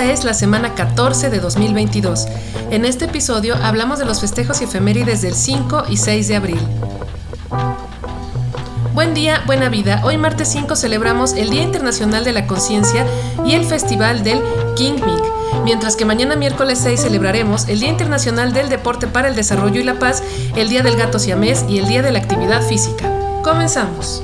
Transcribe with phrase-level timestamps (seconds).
[0.00, 2.26] Es la semana 14 de 2022.
[2.70, 6.60] En este episodio hablamos de los festejos y efemérides del 5 y 6 de abril.
[8.94, 10.00] Buen día, buena vida.
[10.02, 13.06] Hoy martes 5 celebramos el Día Internacional de la Conciencia
[13.44, 14.42] y el Festival del
[14.74, 15.22] King Mig,
[15.64, 19.84] mientras que mañana miércoles 6 celebraremos el Día Internacional del Deporte para el Desarrollo y
[19.84, 20.22] la Paz,
[20.56, 23.12] el Día del Gato Siamés y el Día de la Actividad Física.
[23.44, 24.22] Comenzamos.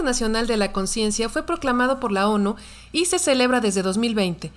[0.00, 2.56] Internacional de la Conciencia fue proclamado por la ONU
[2.90, 4.50] y se celebra desde 2020.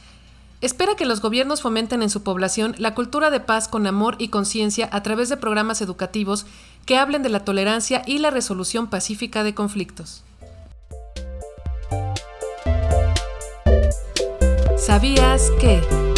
[0.61, 4.29] Espera que los gobiernos fomenten en su población la cultura de paz con amor y
[4.29, 6.45] conciencia a través de programas educativos
[6.85, 10.23] que hablen de la tolerancia y la resolución pacífica de conflictos.
[14.77, 16.12] ¿Sabías que?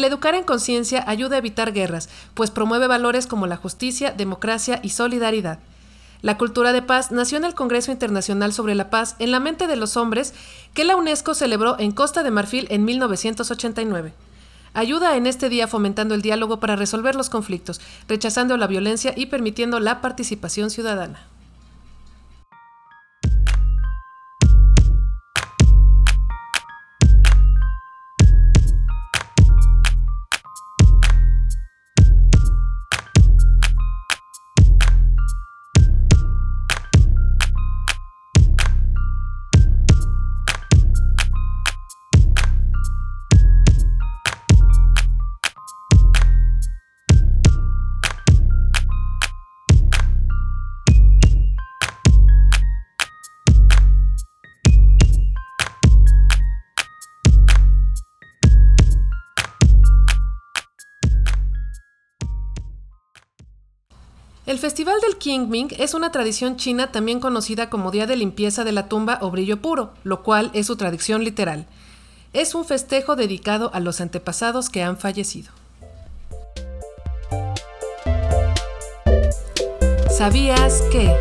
[0.00, 4.80] El educar en conciencia ayuda a evitar guerras, pues promueve valores como la justicia, democracia
[4.82, 5.58] y solidaridad.
[6.22, 9.66] La cultura de paz nació en el Congreso Internacional sobre la Paz en la mente
[9.66, 10.32] de los hombres
[10.72, 14.14] que la UNESCO celebró en Costa de Marfil en 1989.
[14.72, 19.26] Ayuda en este día fomentando el diálogo para resolver los conflictos, rechazando la violencia y
[19.26, 21.26] permitiendo la participación ciudadana.
[64.50, 68.72] El Festival del Qingming es una tradición china también conocida como Día de Limpieza de
[68.72, 71.66] la Tumba o Brillo Puro, lo cual es su tradición literal.
[72.32, 75.52] Es un festejo dedicado a los antepasados que han fallecido.
[80.10, 81.14] ¿Sabías que?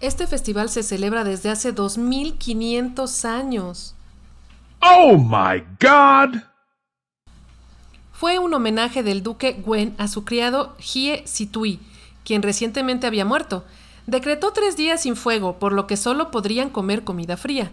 [0.00, 3.94] Este festival se celebra desde hace 2500 años.
[4.82, 6.42] Oh my god!
[8.18, 11.78] Fue un homenaje del duque Wen a su criado Hie Situi,
[12.24, 13.64] quien recientemente había muerto.
[14.08, 17.70] Decretó tres días sin fuego, por lo que solo podrían comer comida fría.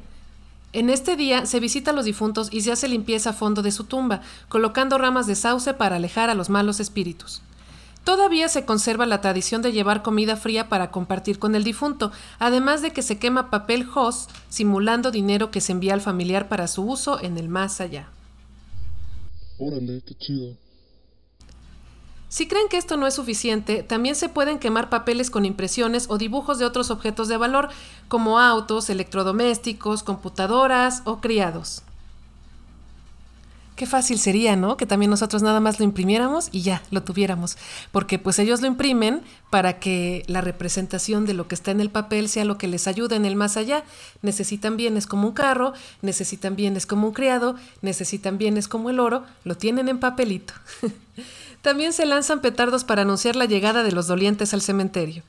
[0.72, 3.72] En este día se visita a los difuntos y se hace limpieza a fondo de
[3.72, 7.42] su tumba, colocando ramas de sauce para alejar a los malos espíritus.
[8.04, 12.84] Todavía se conserva la tradición de llevar comida fría para compartir con el difunto, además
[12.84, 16.84] de que se quema papel hos, simulando dinero que se envía al familiar para su
[16.84, 18.10] uso en el más allá.
[19.58, 20.58] Órale, qué chido.
[22.28, 26.18] Si creen que esto no es suficiente, también se pueden quemar papeles con impresiones o
[26.18, 27.70] dibujos de otros objetos de valor,
[28.10, 31.84] como autos, electrodomésticos, computadoras o criados.
[33.76, 34.78] Qué fácil sería, ¿no?
[34.78, 37.58] Que también nosotros nada más lo imprimiéramos y ya, lo tuviéramos.
[37.92, 41.90] Porque pues ellos lo imprimen para que la representación de lo que está en el
[41.90, 43.84] papel sea lo que les ayude en el más allá.
[44.22, 49.26] Necesitan bienes como un carro, necesitan bienes como un criado, necesitan bienes como el oro,
[49.44, 50.54] lo tienen en papelito.
[51.62, 55.24] también se lanzan petardos para anunciar la llegada de los dolientes al cementerio.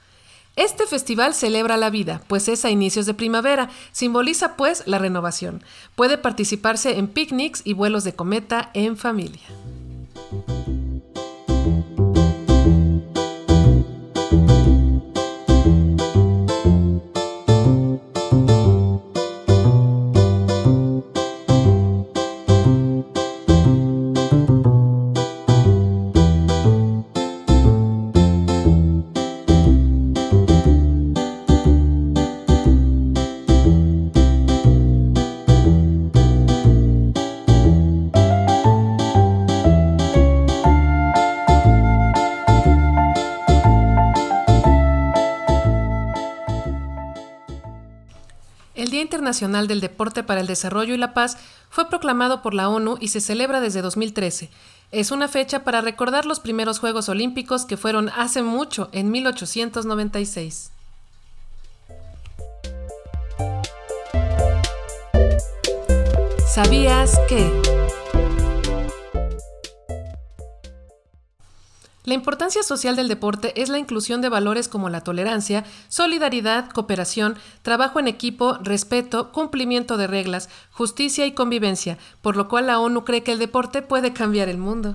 [0.56, 5.62] Este festival celebra la vida, pues es a inicios de primavera, simboliza pues la renovación.
[5.94, 9.42] Puede participarse en picnics y vuelos de cometa en familia.
[49.26, 51.36] Internacional del Deporte para el Desarrollo y la Paz
[51.68, 54.50] fue proclamado por la ONU y se celebra desde 2013.
[54.92, 60.70] Es una fecha para recordar los primeros Juegos Olímpicos que fueron hace mucho, en 1896.
[66.46, 67.75] ¿Sabías que?
[72.06, 77.36] La importancia social del deporte es la inclusión de valores como la tolerancia, solidaridad, cooperación,
[77.62, 83.04] trabajo en equipo, respeto, cumplimiento de reglas, justicia y convivencia, por lo cual la ONU
[83.04, 84.94] cree que el deporte puede cambiar el mundo.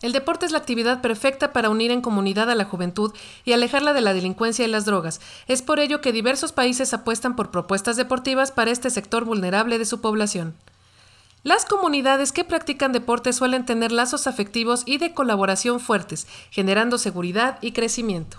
[0.00, 3.12] El deporte es la actividad perfecta para unir en comunidad a la juventud
[3.44, 5.20] y alejarla de la delincuencia y las drogas.
[5.46, 9.84] Es por ello que diversos países apuestan por propuestas deportivas para este sector vulnerable de
[9.84, 10.56] su población.
[11.44, 17.58] Las comunidades que practican deporte suelen tener lazos afectivos y de colaboración fuertes, generando seguridad
[17.60, 18.38] y crecimiento.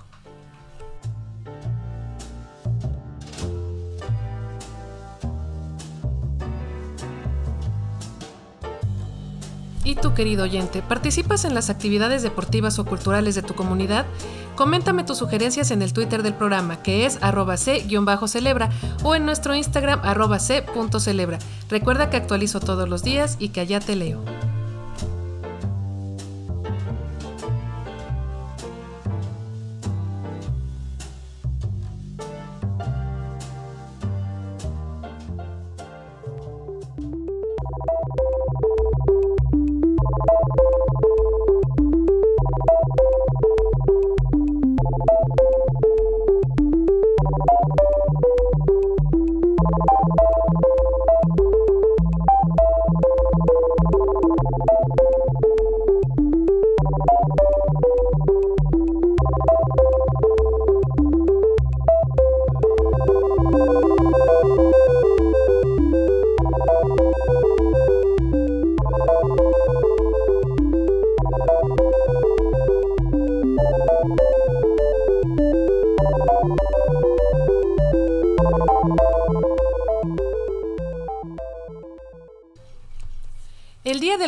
[9.94, 14.08] ¿Y tú, querido oyente, participas en las actividades deportivas o culturales de tu comunidad?
[14.56, 18.72] Coméntame tus sugerencias en el Twitter del programa, que es arroba c-celebra,
[19.04, 21.38] o en nuestro Instagram arroba c.celebra.
[21.70, 24.24] Recuerda que actualizo todos los días y que allá te leo.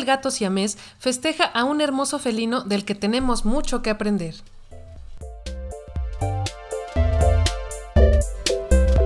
[0.05, 4.35] El Gato Siamés festeja a un hermoso felino del que tenemos mucho que aprender.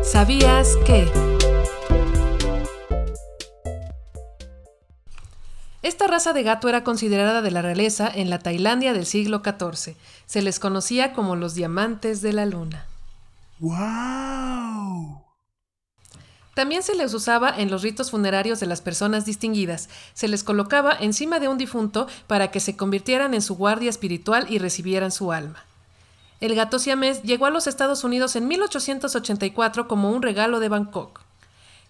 [0.03, 1.09] ¿Sabías que?
[5.83, 9.95] Esta raza de gato era considerada de la realeza en la Tailandia del siglo XIV.
[10.25, 12.87] Se les conocía como los diamantes de la luna.
[13.59, 14.68] Wow.
[16.53, 19.89] También se les usaba en los ritos funerarios de las personas distinguidas.
[20.13, 24.47] Se les colocaba encima de un difunto para que se convirtieran en su guardia espiritual
[24.49, 25.63] y recibieran su alma.
[26.39, 31.21] El gato siamés llegó a los Estados Unidos en 1884 como un regalo de Bangkok.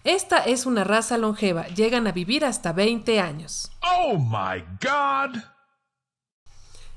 [0.04, 3.70] Esta es una raza longeva, llegan a vivir hasta 20 años.
[3.82, 5.42] Oh my god.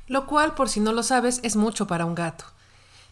[0.06, 2.44] Lo cual, por si no lo sabes, es mucho para un gato.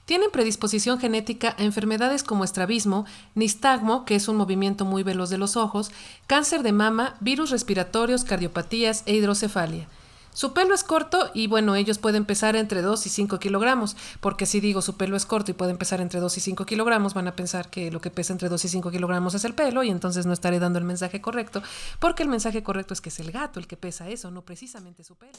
[0.04, 5.38] Tienen predisposición genética a enfermedades como estrabismo, nistagmo, que es un movimiento muy veloz de
[5.38, 5.90] los ojos,
[6.26, 9.88] cáncer de mama, virus respiratorios, cardiopatías e hidrocefalia.
[10.32, 14.46] Su pelo es corto y bueno, ellos pueden pesar entre 2 y 5 kilogramos, porque
[14.46, 17.26] si digo su pelo es corto y pueden pesar entre 2 y 5 kilogramos, van
[17.26, 19.90] a pensar que lo que pesa entre 2 y 5 kilogramos es el pelo y
[19.90, 21.62] entonces no estaré dando el mensaje correcto,
[21.98, 25.02] porque el mensaje correcto es que es el gato el que pesa eso, no precisamente
[25.02, 25.38] su pelo.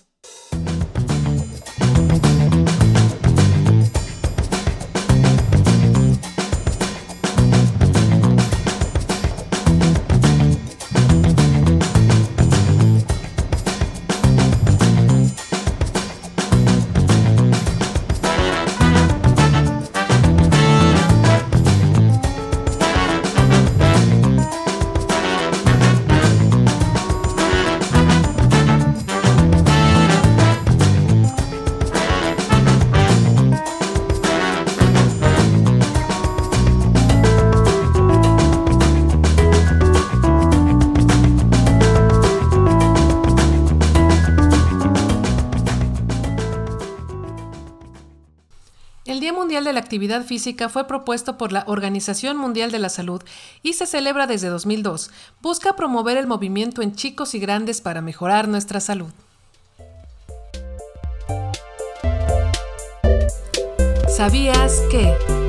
[50.01, 53.21] Actividad Física fue propuesto por la Organización Mundial de la Salud
[53.61, 55.11] y se celebra desde 2002.
[55.43, 59.11] Busca promover el movimiento en chicos y grandes para mejorar nuestra salud.
[64.07, 65.40] ¿Sabías que?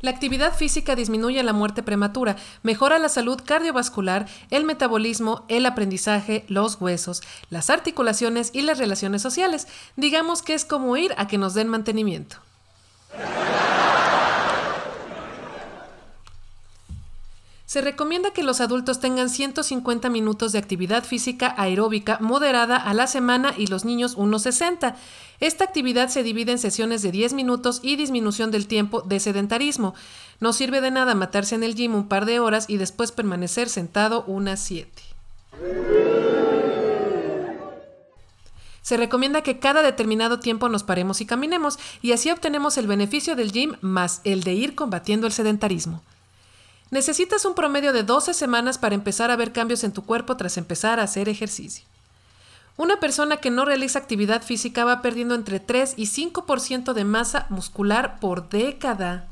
[0.00, 6.44] La actividad física disminuye la muerte prematura, mejora la salud cardiovascular, el metabolismo, el aprendizaje,
[6.48, 9.66] los huesos, las articulaciones y las relaciones sociales.
[9.96, 12.36] Digamos que es como ir a que nos den mantenimiento.
[17.68, 23.06] Se recomienda que los adultos tengan 150 minutos de actividad física aeróbica moderada a la
[23.06, 24.96] semana y los niños unos 60.
[25.38, 29.94] Esta actividad se divide en sesiones de 10 minutos y disminución del tiempo de sedentarismo.
[30.40, 33.68] No sirve de nada matarse en el gym un par de horas y después permanecer
[33.68, 34.90] sentado unas 7.
[38.80, 43.36] Se recomienda que cada determinado tiempo nos paremos y caminemos y así obtenemos el beneficio
[43.36, 46.02] del gym más el de ir combatiendo el sedentarismo.
[46.90, 50.56] Necesitas un promedio de 12 semanas para empezar a ver cambios en tu cuerpo tras
[50.56, 51.84] empezar a hacer ejercicio.
[52.78, 57.46] Una persona que no realiza actividad física va perdiendo entre 3 y 5% de masa
[57.50, 59.28] muscular por década.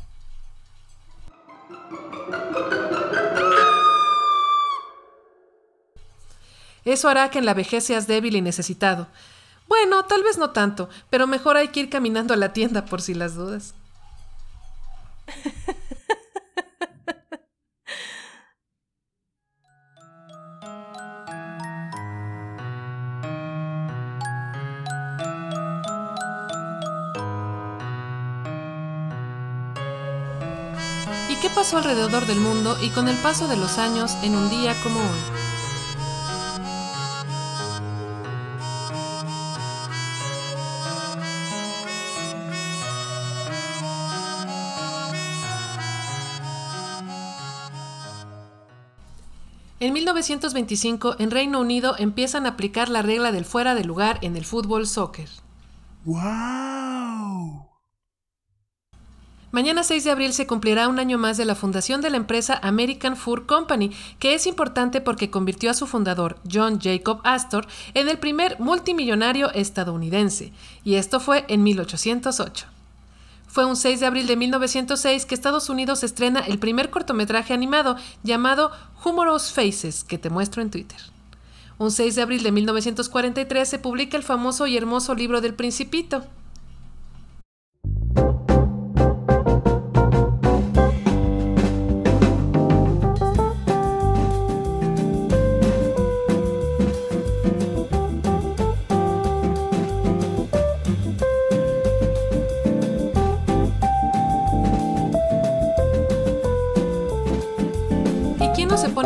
[6.84, 9.06] Eso hará que en la vejez seas débil y necesitado.
[9.66, 13.00] Bueno, tal vez no tanto, pero mejor hay que ir caminando a la tienda por
[13.00, 13.74] si las dudas.
[31.74, 35.46] alrededor del mundo y con el paso de los años en un día como hoy?
[49.80, 54.36] En 1925, en Reino Unido empiezan a aplicar la regla del fuera de lugar en
[54.36, 55.28] el fútbol soccer.
[56.04, 57.15] Wow.
[59.56, 62.60] Mañana 6 de abril se cumplirá un año más de la fundación de la empresa
[62.62, 68.10] American Fur Company, que es importante porque convirtió a su fundador, John Jacob Astor, en
[68.10, 70.52] el primer multimillonario estadounidense,
[70.84, 72.66] y esto fue en 1808.
[73.46, 77.96] Fue un 6 de abril de 1906 que Estados Unidos estrena el primer cortometraje animado
[78.22, 78.72] llamado
[79.06, 81.00] Humorous Faces, que te muestro en Twitter.
[81.78, 86.26] Un 6 de abril de 1943 se publica el famoso y hermoso libro del Principito.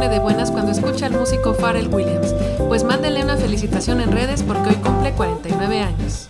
[0.09, 2.35] De buenas cuando escucha al músico Pharrell Williams?
[2.69, 6.30] Pues mándenle una felicitación en redes porque hoy cumple 49 años.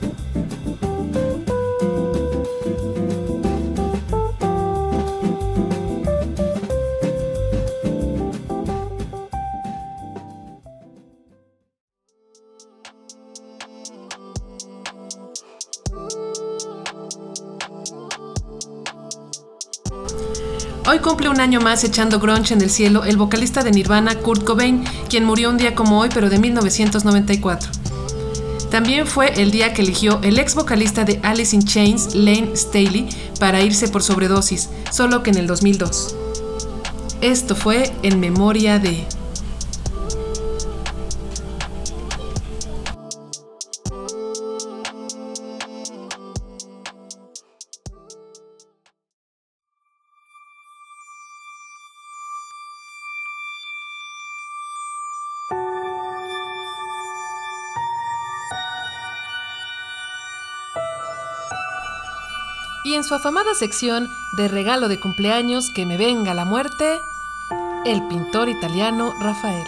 [20.90, 24.42] Hoy cumple un año más echando grunge en el cielo el vocalista de Nirvana, Kurt
[24.42, 27.70] Cobain, quien murió un día como hoy, pero de 1994.
[28.72, 33.08] También fue el día que eligió el ex vocalista de Alice in Chains, Lane Staley,
[33.38, 36.16] para irse por sobredosis, solo que en el 2002.
[37.20, 39.06] Esto fue en memoria de...
[62.90, 66.98] Y en su afamada sección de regalo de cumpleaños que me venga la muerte,
[67.84, 69.64] el pintor italiano Rafael.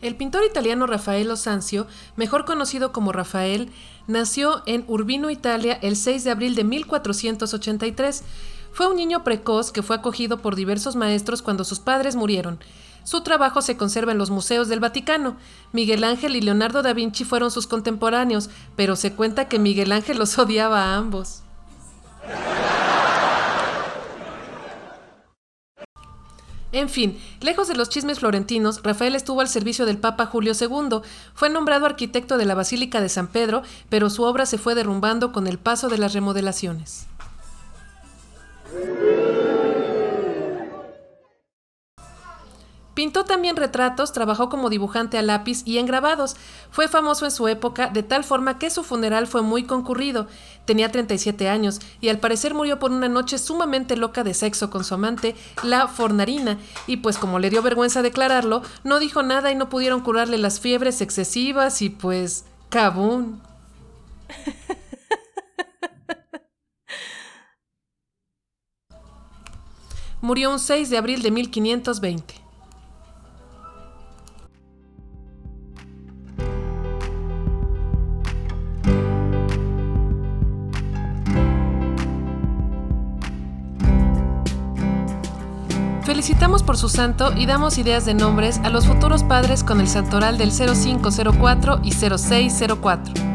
[0.00, 1.86] El pintor italiano Raffaello Sanzio,
[2.16, 3.70] mejor conocido como Rafael,
[4.06, 8.24] nació en Urbino, Italia, el 6 de abril de 1483.
[8.72, 12.58] Fue un niño precoz que fue acogido por diversos maestros cuando sus padres murieron.
[13.04, 15.36] Su trabajo se conserva en los museos del Vaticano.
[15.72, 20.18] Miguel Ángel y Leonardo da Vinci fueron sus contemporáneos, pero se cuenta que Miguel Ángel
[20.18, 21.42] los odiaba a ambos.
[26.72, 31.00] En fin, lejos de los chismes florentinos, Rafael estuvo al servicio del Papa Julio II.
[31.34, 35.32] Fue nombrado arquitecto de la Basílica de San Pedro, pero su obra se fue derrumbando
[35.32, 37.08] con el paso de las remodelaciones.
[43.00, 46.36] Pintó también retratos, trabajó como dibujante a lápiz y en grabados.
[46.70, 50.26] Fue famoso en su época de tal forma que su funeral fue muy concurrido.
[50.66, 54.84] Tenía 37 años y al parecer murió por una noche sumamente loca de sexo con
[54.84, 59.54] su amante, la Fornarina, y pues como le dio vergüenza declararlo, no dijo nada y
[59.54, 62.44] no pudieron curarle las fiebres excesivas y pues...
[62.68, 63.40] ¡cabún!
[70.20, 72.34] Murió un 6 de abril de 1520.
[86.04, 89.88] Felicitamos por su santo y damos ideas de nombres a los futuros padres con el
[89.88, 93.29] santoral del 0504 y 0604.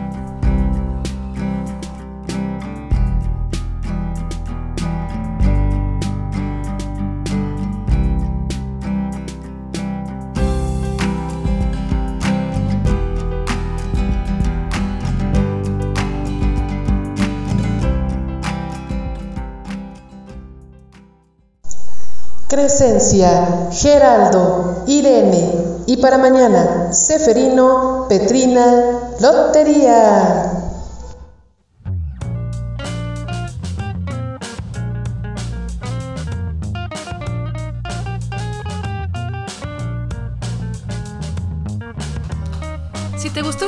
[22.56, 30.55] Crescencia, Geraldo, Irene y para mañana, Seferino, Petrina, Lotería.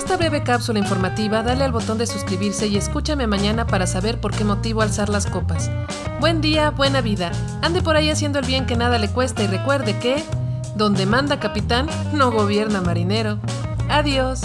[0.08, 4.34] Esta breve cápsula informativa, dale al botón de suscribirse y escúchame mañana para saber por
[4.34, 5.70] qué motivo alzar las copas.
[6.22, 7.34] Buen día, buena vida.
[7.62, 10.24] Ande por ahí haciendo el bien que nada le cuesta y recuerde que,
[10.78, 13.40] donde manda capitán, no gobierna marinero.
[13.90, 14.44] Adiós.